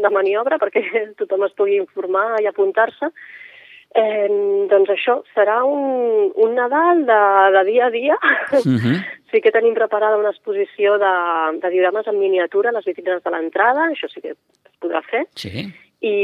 de 0.00 0.12
maniobra 0.12 0.56
perquè 0.62 0.84
tothom 1.20 1.44
es 1.44 1.56
pugui 1.58 1.76
informar 1.80 2.30
i 2.40 2.48
apuntar-se. 2.48 3.12
Eh, 3.94 4.28
doncs 4.72 4.90
això 4.90 5.20
serà 5.36 5.60
un, 5.68 6.32
un 6.34 6.56
Nadal 6.56 7.04
de, 7.06 7.20
de 7.54 7.62
dia 7.68 7.84
a 7.86 7.92
dia. 7.94 8.16
Uh 8.56 8.64
-huh. 8.80 8.96
Sí 9.34 9.40
que 9.42 9.50
tenim 9.50 9.74
preparada 9.74 10.16
una 10.20 10.30
exposició 10.30 10.94
de, 11.02 11.14
de 11.58 11.70
diorames 11.74 12.06
en 12.06 12.20
miniatura 12.20 12.70
a 12.70 12.76
les 12.76 12.86
vitrines 12.86 13.22
de 13.24 13.32
l'entrada, 13.34 13.88
això 13.90 14.06
sí 14.12 14.22
que 14.22 14.36
es 14.36 14.76
podrà 14.78 15.02
fer. 15.02 15.24
Sí. 15.34 15.66
I, 16.04 16.14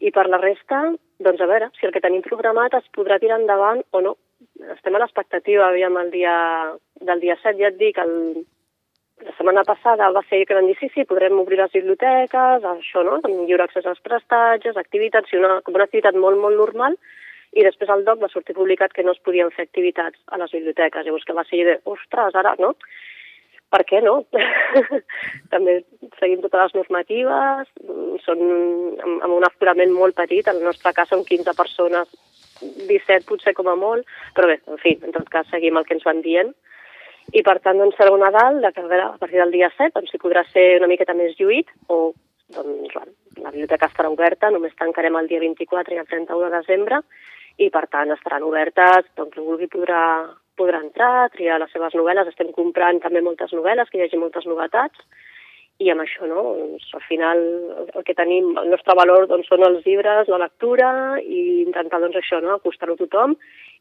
I 0.00 0.12
per 0.14 0.24
la 0.32 0.40
resta, 0.40 0.80
doncs 1.20 1.42
a 1.42 1.48
veure, 1.50 1.68
si 1.76 1.84
el 1.84 1.92
que 1.92 2.00
tenim 2.00 2.24
programat 2.24 2.78
es 2.78 2.88
podrà 2.96 3.20
tirar 3.20 3.40
endavant 3.42 3.82
o 3.92 4.00
no. 4.00 4.16
Estem 4.72 4.96
a 4.96 5.02
l'expectativa, 5.02 5.68
aviam, 5.68 5.98
el 6.00 6.12
dia, 6.14 6.36
del 7.04 7.20
dia 7.20 7.36
7, 7.42 7.58
ja 7.60 7.68
et 7.68 7.76
dic, 7.80 8.00
el, 8.00 8.46
la 9.26 9.36
setmana 9.36 9.64
passada 9.68 10.08
va 10.16 10.22
ser 10.30 10.44
que 10.48 10.56
van 10.56 10.70
dir 10.70 10.76
sí, 10.80 10.88
sí, 10.94 11.04
podrem 11.08 11.36
obrir 11.40 11.60
les 11.60 11.76
biblioteques, 11.76 12.64
això, 12.72 13.04
no?, 13.04 13.20
amb 13.20 13.44
lliure 13.44 13.68
accés 13.68 13.84
als 13.88 14.00
prestatges, 14.04 14.80
activitats, 14.80 15.32
i 15.32 15.40
una, 15.40 15.60
com 15.66 15.76
una 15.76 15.88
activitat 15.88 16.16
molt, 16.16 16.40
molt 16.40 16.56
normal, 16.64 16.96
i 17.56 17.64
després 17.64 17.90
el 17.92 18.04
DOC 18.04 18.20
va 18.20 18.28
sortir 18.32 18.56
publicat 18.56 18.92
que 18.92 19.04
no 19.06 19.14
es 19.16 19.22
podien 19.24 19.50
fer 19.54 19.64
activitats 19.64 20.20
a 20.28 20.38
les 20.40 20.52
biblioteques. 20.52 21.06
Llavors 21.06 21.24
que 21.24 21.36
va 21.36 21.44
ser 21.48 21.62
de, 21.64 21.76
ostres, 21.88 22.36
ara, 22.36 22.52
no? 22.60 22.74
Per 23.72 23.80
què 23.88 24.02
no? 24.04 24.20
També 25.54 25.78
seguim 26.20 26.42
totes 26.44 26.60
les 26.60 26.76
normatives, 26.76 27.70
són 28.22 28.42
amb, 28.44 29.32
un 29.38 29.46
aforament 29.48 29.90
molt 29.94 30.14
petit, 30.20 30.46
en 30.46 30.60
el 30.60 30.68
nostre 30.68 30.92
cas 30.94 31.10
són 31.10 31.24
15 31.26 31.56
persones, 31.58 32.12
17 32.60 33.26
potser 33.28 33.56
com 33.56 33.72
a 33.72 33.74
molt, 33.76 34.06
però 34.36 34.52
bé, 34.52 34.60
en 34.70 34.78
fi, 34.80 34.94
en 35.02 35.16
tot 35.16 35.26
cas 35.32 35.48
seguim 35.50 35.80
el 35.80 35.88
que 35.88 35.96
ens 35.96 36.06
van 36.06 36.22
dient. 36.24 36.52
I 37.34 37.42
per 37.42 37.56
tant, 37.58 37.80
doncs, 37.80 37.96
serà 37.98 38.12
un 38.14 38.22
Nadal 38.22 38.60
de 38.62 38.70
que 38.72 38.84
a 38.86 39.16
partir 39.18 39.40
del 39.40 39.50
dia 39.56 39.72
7 39.74 39.96
doncs, 39.96 40.12
hi 40.14 40.22
podrà 40.22 40.44
ser 40.52 40.76
una 40.78 40.92
miqueta 40.92 41.16
més 41.16 41.34
lluït 41.40 41.72
o 41.88 42.12
doncs, 42.54 42.94
la 43.40 43.50
biblioteca 43.50 43.88
estarà 43.90 44.12
oberta, 44.12 44.52
només 44.54 44.76
tancarem 44.78 45.16
el 45.18 45.26
dia 45.32 45.42
24 45.42 45.96
i 45.96 45.98
el 45.98 46.06
31 46.12 46.46
de 46.46 46.60
desembre 46.60 47.02
i 47.58 47.70
per 47.72 47.86
tant 47.92 48.12
estaran 48.12 48.44
obertes, 48.46 49.06
doncs 49.16 49.34
qui 49.34 49.44
vulgui 49.44 49.68
podrà, 49.72 50.02
podrà 50.58 50.82
entrar, 50.84 51.28
triar 51.34 51.60
les 51.62 51.72
seves 51.72 51.96
novel·les, 51.96 52.28
estem 52.32 52.52
comprant 52.56 53.00
també 53.04 53.22
moltes 53.24 53.54
novel·les, 53.56 53.88
que 53.90 54.00
hi 54.00 54.06
hagi 54.06 54.20
moltes 54.20 54.48
novetats 54.48 55.00
i 55.78 55.90
amb 55.92 56.02
això, 56.04 56.24
no? 56.30 56.42
Doncs, 56.56 56.88
al 56.96 57.04
final 57.04 57.42
el 57.92 58.04
que 58.06 58.16
tenim, 58.16 58.54
el 58.56 58.70
nostre 58.72 58.96
valor 58.96 59.28
doncs, 59.28 59.48
són 59.50 59.64
els 59.66 59.84
llibres, 59.84 60.30
la 60.32 60.40
lectura 60.46 60.90
i 61.20 61.62
intentar 61.66 62.00
doncs, 62.00 62.16
això, 62.16 62.40
no? 62.40 62.56
acostar-ho 62.56 62.96
a 62.96 63.02
tothom 63.02 63.36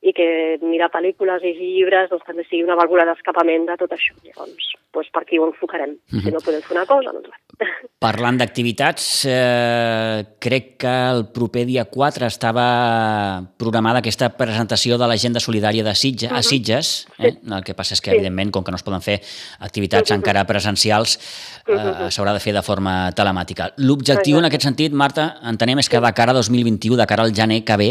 i 0.06 0.14
que 0.14 0.28
mirar 0.62 0.92
pel·lícules 0.94 1.46
i 1.48 1.54
llibres 1.56 2.12
doncs, 2.12 2.26
també 2.28 2.44
sigui 2.46 2.66
una 2.66 2.78
vàlvula 2.78 3.08
d'escapament 3.08 3.66
de 3.70 3.78
tot 3.80 3.96
això. 3.96 4.14
Llavors, 4.26 4.68
doncs, 4.94 5.12
per 5.14 5.24
aquí 5.24 5.40
ho 5.40 5.48
enfocarem. 5.48 5.96
Mm 5.96 6.20
-hmm. 6.20 6.24
Si 6.24 6.32
no 6.32 6.44
podem 6.44 6.62
fer 6.62 6.78
una 6.78 6.86
cosa, 6.86 7.12
doncs 7.14 7.30
Parlant 8.06 8.38
d'activitats, 8.38 9.26
eh, 9.26 10.26
crec 10.40 10.78
que 10.78 10.94
el 11.12 11.26
proper 11.34 11.66
dia 11.66 11.86
4 11.86 12.28
estava 12.28 13.42
programada 13.58 14.00
aquesta 14.00 14.30
presentació 14.38 14.98
de 14.98 15.08
l'agenda 15.08 15.40
solidària 15.40 15.84
de 15.84 15.96
Sitges, 15.96 16.30
uh 16.30 16.36
-huh. 16.36 16.40
a 16.40 16.44
Sitges. 16.44 17.08
Eh? 17.20 17.34
El 17.58 17.64
que 17.64 17.74
passa 17.74 17.94
és 17.94 18.02
que, 18.02 18.12
sí. 18.12 18.18
evidentment, 18.18 18.52
com 18.52 18.64
que 18.64 18.72
no 18.72 18.78
es 18.78 18.84
poden 18.84 19.02
fer 19.02 19.22
activitats 19.60 20.12
uh 20.12 20.14
-huh. 20.14 20.20
encara 20.20 20.46
presencials, 20.46 21.18
eh, 21.68 21.72
uh 21.72 21.78
-huh. 21.78 21.85
S'haurà 22.12 22.34
de 22.36 22.42
fer 22.44 22.54
de 22.56 22.64
forma 22.66 23.12
telemàtica. 23.16 23.72
L'objectiu, 23.78 24.40
en 24.40 24.48
aquest 24.50 24.68
sentit, 24.68 24.94
Marta, 24.94 25.36
entenem, 25.52 25.80
és 25.80 25.90
que 25.90 26.02
de 26.02 26.12
cara 26.18 26.34
a 26.36 26.40
2021, 26.40 26.98
de 27.00 27.08
cara 27.10 27.24
al 27.24 27.34
gener 27.36 27.64
que 27.66 27.78
ve, 27.78 27.90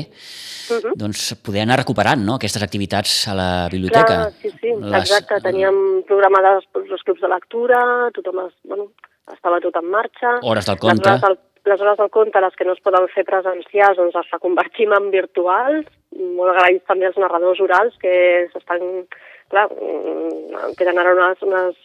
uh 0.70 0.80
-huh. 0.80 0.92
doncs 0.96 1.34
poder 1.42 1.62
anar 1.62 1.78
recuperant 1.78 2.20
no? 2.24 2.34
aquestes 2.34 2.62
activitats 2.62 3.28
a 3.28 3.34
la 3.34 3.68
biblioteca. 3.70 4.06
Clar, 4.06 4.32
sí, 4.42 4.50
sí, 4.60 4.70
Les... 4.80 5.00
exacte. 5.02 5.40
Teníem 5.40 6.02
programades 6.06 6.64
els 6.74 7.02
clubs 7.02 7.20
de 7.20 7.28
lectura, 7.28 8.10
tothom 8.14 8.46
es, 8.46 8.54
bueno, 8.64 8.90
estava 9.32 9.60
tot 9.60 9.76
en 9.76 9.90
marxa. 9.90 10.38
Hores 10.42 10.66
del 10.66 10.78
conte. 10.78 11.08
Les 11.08 11.22
hores 11.22 11.22
del, 11.22 11.38
les 11.64 11.80
hores 11.80 11.98
del 11.98 12.10
conte, 12.10 12.40
les 12.40 12.56
que 12.56 12.64
no 12.64 12.72
es 12.72 12.80
poden 12.80 13.08
fer 13.14 13.24
presencials, 13.24 13.96
doncs 13.96 14.14
les 14.14 14.30
reconvertim 14.30 14.92
en 14.92 15.10
virtuals. 15.10 15.86
Molt 16.14 16.54
agraïts 16.54 16.86
també 16.86 17.06
als 17.06 17.16
narradors 17.16 17.60
orals 17.60 17.96
que 18.02 18.48
s'estan 18.52 19.06
clar, 19.54 19.68
mm, 19.70 20.75
queden 20.78 20.99
ara 21.00 21.14
unes, 21.14 21.42
unes, 21.46 21.78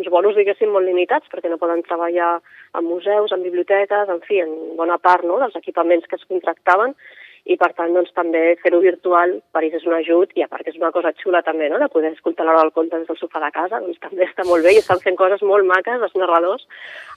uns 0.00 0.08
bolos, 0.12 0.36
diguéssim, 0.38 0.72
molt 0.72 0.88
limitats, 0.88 1.28
perquè 1.32 1.52
no 1.52 1.60
poden 1.60 1.84
treballar 1.86 2.38
en 2.78 2.88
museus, 2.88 3.32
en 3.32 3.44
biblioteques, 3.44 4.08
en 4.08 4.22
fi, 4.24 4.40
en 4.44 4.54
bona 4.78 4.98
part 4.98 5.26
no, 5.28 5.38
dels 5.42 5.56
equipaments 5.60 6.08
que 6.08 6.18
es 6.20 6.26
contractaven, 6.30 6.96
i 7.44 7.58
per 7.60 7.70
tant 7.76 7.92
doncs, 7.92 8.12
també 8.16 8.54
fer-ho 8.62 8.80
virtual 8.80 9.34
per 9.52 9.60
ells 9.66 9.76
és 9.76 9.84
un 9.84 9.94
ajut 9.98 10.30
i 10.38 10.44
a 10.44 10.48
part 10.48 10.64
que 10.64 10.72
és 10.72 10.78
una 10.80 10.90
cosa 10.94 11.12
xula 11.20 11.42
també, 11.44 11.68
no? 11.68 11.76
de 11.82 11.90
poder 11.92 12.14
escoltar 12.14 12.46
l'hora 12.46 12.62
del 12.62 12.72
conte 12.72 12.96
des 12.96 13.08
del 13.10 13.18
sofà 13.20 13.42
de 13.42 13.50
casa, 13.52 13.80
doncs 13.84 14.00
també 14.00 14.24
està 14.24 14.46
molt 14.48 14.64
bé 14.64 14.72
i 14.72 14.80
estan 14.80 15.02
fent 15.02 15.18
coses 15.18 15.44
molt 15.44 15.68
maques 15.68 16.06
els 16.06 16.16
narradors 16.16 16.64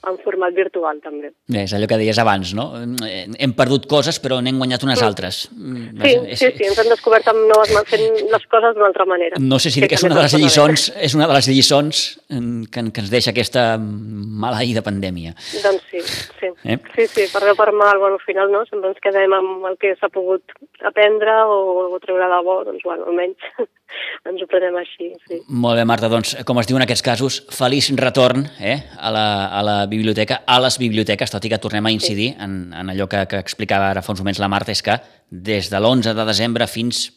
en 0.08 0.18
format 0.24 0.52
virtual 0.54 1.00
també. 1.04 1.32
Bé, 1.48 1.64
és 1.64 1.72
allò 1.72 1.88
que 1.88 2.00
deies 2.00 2.20
abans, 2.20 2.52
no? 2.58 2.68
Hem 3.08 3.54
perdut 3.56 3.88
coses 3.88 4.20
però 4.20 4.42
n'hem 4.44 4.60
guanyat 4.60 4.84
unes 4.84 5.00
mm. 5.00 5.08
altres. 5.08 5.40
Mm, 5.56 5.88
sí, 5.96 6.12
és, 6.34 6.42
sí, 6.42 6.52
sí, 6.58 6.68
ens 6.68 6.82
hem 6.82 6.92
descobert 6.92 7.32
amb 7.32 7.48
noves, 7.48 7.72
fent 7.88 8.06
les 8.28 8.46
coses 8.52 8.76
d'una 8.76 8.90
altra 8.92 9.08
manera. 9.08 9.40
No 9.40 9.58
sé 9.62 9.72
si 9.72 9.80
que, 9.80 9.88
que 9.88 9.96
és 9.96 10.04
una 10.04 10.20
de 10.20 10.26
les 10.26 10.36
lliçons, 10.36 10.90
és 11.08 11.16
una 11.16 11.30
de 11.30 11.38
les 11.38 11.48
lliçons 11.48 12.04
que, 12.28 12.84
que 12.92 13.04
ens 13.06 13.10
deixa 13.16 13.32
aquesta 13.32 13.64
maleïda 13.80 14.84
pandèmia. 14.84 15.32
Doncs 15.64 15.88
sí, 15.88 16.04
sí. 16.40 16.50
Eh? 16.64 16.78
Sí, 16.94 17.06
sí, 17.12 17.26
per 17.32 17.42
bé 17.46 17.54
per 17.58 17.72
mal, 17.72 17.98
bueno, 17.98 18.18
al 18.18 18.24
final 18.24 18.52
no, 18.52 18.64
sempre 18.68 18.92
ens 18.92 19.02
quedem 19.04 19.34
amb 19.36 19.66
el 19.70 19.76
que 19.80 19.94
s'ha 19.98 20.10
pogut 20.12 20.54
aprendre 20.86 21.34
o, 21.50 21.88
o 21.94 22.00
treure 22.02 22.28
de 22.30 22.40
bo, 22.46 22.60
doncs, 22.68 22.84
bueno, 22.86 23.08
almenys 23.10 23.50
ens 24.28 24.42
ho 24.42 24.48
prenem 24.50 24.78
així, 24.80 25.10
sí. 25.28 25.42
Molt 25.48 25.80
bé, 25.80 25.84
Marta, 25.88 26.10
doncs, 26.12 26.36
com 26.48 26.62
es 26.62 26.70
diu 26.70 26.78
en 26.80 26.86
aquests 26.86 27.04
casos, 27.04 27.40
feliç 27.54 27.90
retorn 27.98 28.46
eh, 28.60 28.78
a, 28.96 29.12
la, 29.14 29.26
a 29.58 29.62
la 29.66 29.78
biblioteca, 29.90 30.42
a 30.46 30.58
les 30.64 30.78
biblioteques, 30.80 31.34
tot 31.34 31.44
i 31.44 31.52
que 31.52 31.60
tornem 31.62 31.86
a 31.86 31.94
incidir 31.94 32.32
sí. 32.34 32.40
en, 32.44 32.58
en 32.76 32.94
allò 32.94 33.08
que, 33.10 33.26
que 33.30 33.42
explicava 33.42 33.90
ara 33.92 34.04
fa 34.04 34.14
uns 34.14 34.24
moments 34.24 34.42
la 34.42 34.50
Marta, 34.52 34.74
és 34.74 34.84
que 34.84 34.98
des 35.28 35.70
de 35.70 35.80
l'11 35.80 36.16
de 36.16 36.28
desembre 36.28 36.68
fins 36.70 37.08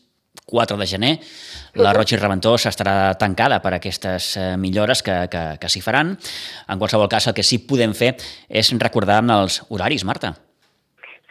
4 0.52 0.78
de 0.78 0.88
gener, 0.88 1.12
la 1.80 1.94
Roig 1.96 2.12
i 2.12 2.20
Reventós 2.20 2.66
estarà 2.68 3.14
tancada 3.20 3.62
per 3.64 3.74
aquestes 3.76 4.36
eh, 4.38 4.46
millores 4.58 5.04
que, 5.04 5.16
que, 5.32 5.44
que 5.62 5.72
s'hi 5.72 5.82
faran. 5.84 6.16
En 6.68 6.80
qualsevol 6.80 7.10
cas, 7.12 7.28
el 7.28 7.36
que 7.38 7.46
sí 7.48 7.62
podem 7.68 7.96
fer 7.98 8.16
és 8.50 8.72
recordar 8.80 9.22
els 9.24 9.62
horaris, 9.70 10.06
Marta. 10.08 10.34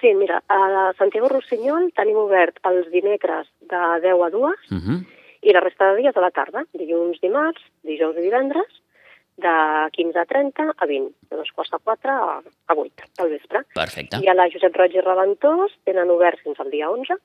Sí, 0.00 0.14
mira, 0.16 0.40
a 0.48 0.92
Santiago 0.96 1.28
Rossinyol 1.28 1.90
tenim 1.96 2.16
obert 2.16 2.56
els 2.64 2.88
dimecres 2.92 3.48
de 3.68 3.80
10 4.00 4.22
a 4.26 4.30
2 4.32 4.32
uh 4.32 4.52
-huh. 4.76 5.00
i 5.42 5.52
la 5.52 5.60
resta 5.60 5.90
de 5.90 6.00
dies 6.00 6.16
a 6.16 6.20
la 6.20 6.30
tarda, 6.30 6.64
dilluns, 6.72 7.20
dimarts, 7.20 7.60
dijous 7.82 8.16
i 8.16 8.22
divendres, 8.22 8.70
de 9.40 9.88
15 9.92 10.18
a 10.18 10.24
30 10.24 10.74
a 10.76 10.86
20, 10.86 11.14
de 11.30 11.36
dos 11.36 11.50
quarts 11.52 11.70
de 11.72 11.78
4 11.82 12.10
a, 12.10 12.42
a 12.66 12.74
8 12.74 13.04
del 13.18 13.30
vespre. 13.30 13.64
Perfecte. 13.74 14.20
I 14.22 14.28
a 14.28 14.34
la 14.34 14.48
Josep 14.52 14.76
Roig 14.76 14.94
i 14.94 15.00
Reventós 15.00 15.72
tenen 15.88 16.10
obert 16.10 16.40
fins 16.44 16.60
al 16.60 16.70
dia 16.70 16.90
11, 16.90 17.16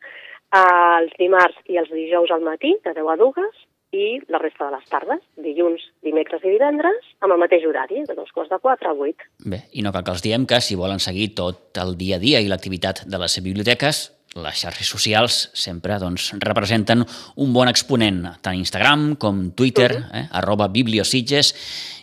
els 0.56 1.16
dimarts 1.20 1.58
i 1.72 1.80
els 1.82 1.92
dijous 1.92 2.32
al 2.32 2.44
matí, 2.46 2.76
de 2.86 2.94
10 2.96 3.14
a 3.14 3.18
2, 3.22 3.64
i 3.96 4.20
la 4.32 4.40
resta 4.42 4.68
de 4.68 4.76
les 4.76 4.90
tardes, 4.92 5.22
dilluns, 5.40 5.84
dimecres 6.04 6.44
i 6.44 6.52
divendres, 6.56 7.08
amb 7.24 7.36
el 7.36 7.42
mateix 7.42 7.66
horari, 7.68 8.04
de 8.08 8.16
dos 8.18 8.32
quarts 8.36 8.52
de 8.52 8.60
quatre 8.60 8.92
a 8.92 8.98
vuit. 8.98 9.24
Bé, 9.46 9.64
i 9.74 9.86
no 9.86 9.94
cal 9.96 10.04
que 10.04 10.16
els 10.16 10.26
diem 10.26 10.48
que 10.50 10.60
si 10.62 10.76
volen 10.80 11.00
seguir 11.04 11.32
tot 11.38 11.80
el 11.82 11.96
dia 12.00 12.20
a 12.20 12.24
dia 12.24 12.42
i 12.44 12.52
l'activitat 12.52 13.06
de 13.08 13.22
les 13.22 13.40
biblioteques, 13.46 14.04
les 14.36 14.60
xarxes 14.60 14.90
socials 14.92 15.38
sempre 15.56 15.96
doncs, 16.02 16.34
representen 16.44 17.06
un 17.40 17.54
bon 17.56 17.70
exponent, 17.72 18.22
tant 18.44 18.58
Instagram 18.60 19.14
com 19.20 19.52
Twitter, 19.56 19.90
eh, 20.12 20.26
arroba 20.36 20.68
Bibliositges, 20.68 21.54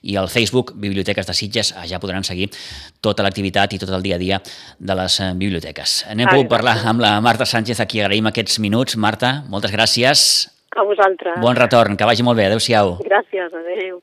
i 0.03 0.17
al 0.17 0.31
Facebook 0.33 0.73
Biblioteques 0.75 1.29
de 1.29 1.35
Sitges, 1.37 1.73
allà 1.79 2.01
podran 2.03 2.25
seguir 2.25 2.49
tota 3.05 3.23
l'activitat 3.23 3.77
i 3.77 3.81
tot 3.83 3.93
el 3.93 4.03
dia 4.03 4.17
a 4.17 4.23
dia 4.23 4.41
de 4.79 4.97
les 4.99 5.19
eh, 5.21 5.33
biblioteques. 5.37 6.03
Anem 6.11 6.33
a 6.33 6.39
parlar 6.51 6.79
amb 6.89 7.05
la 7.05 7.19
Marta 7.21 7.47
Sánchez, 7.47 7.81
a 7.81 7.87
qui 7.87 8.01
agraïm 8.01 8.27
aquests 8.31 8.59
minuts. 8.65 8.97
Marta, 8.97 9.43
moltes 9.53 9.75
gràcies. 9.75 10.49
A 10.73 10.87
vosaltres. 10.89 11.37
Bon 11.43 11.57
retorn, 11.57 12.01
que 12.01 12.09
vagi 12.09 12.25
molt 12.25 12.41
bé. 12.41 12.49
Adéu-siau. 12.49 12.97
Gràcies, 13.05 13.53
adéu. 13.53 14.01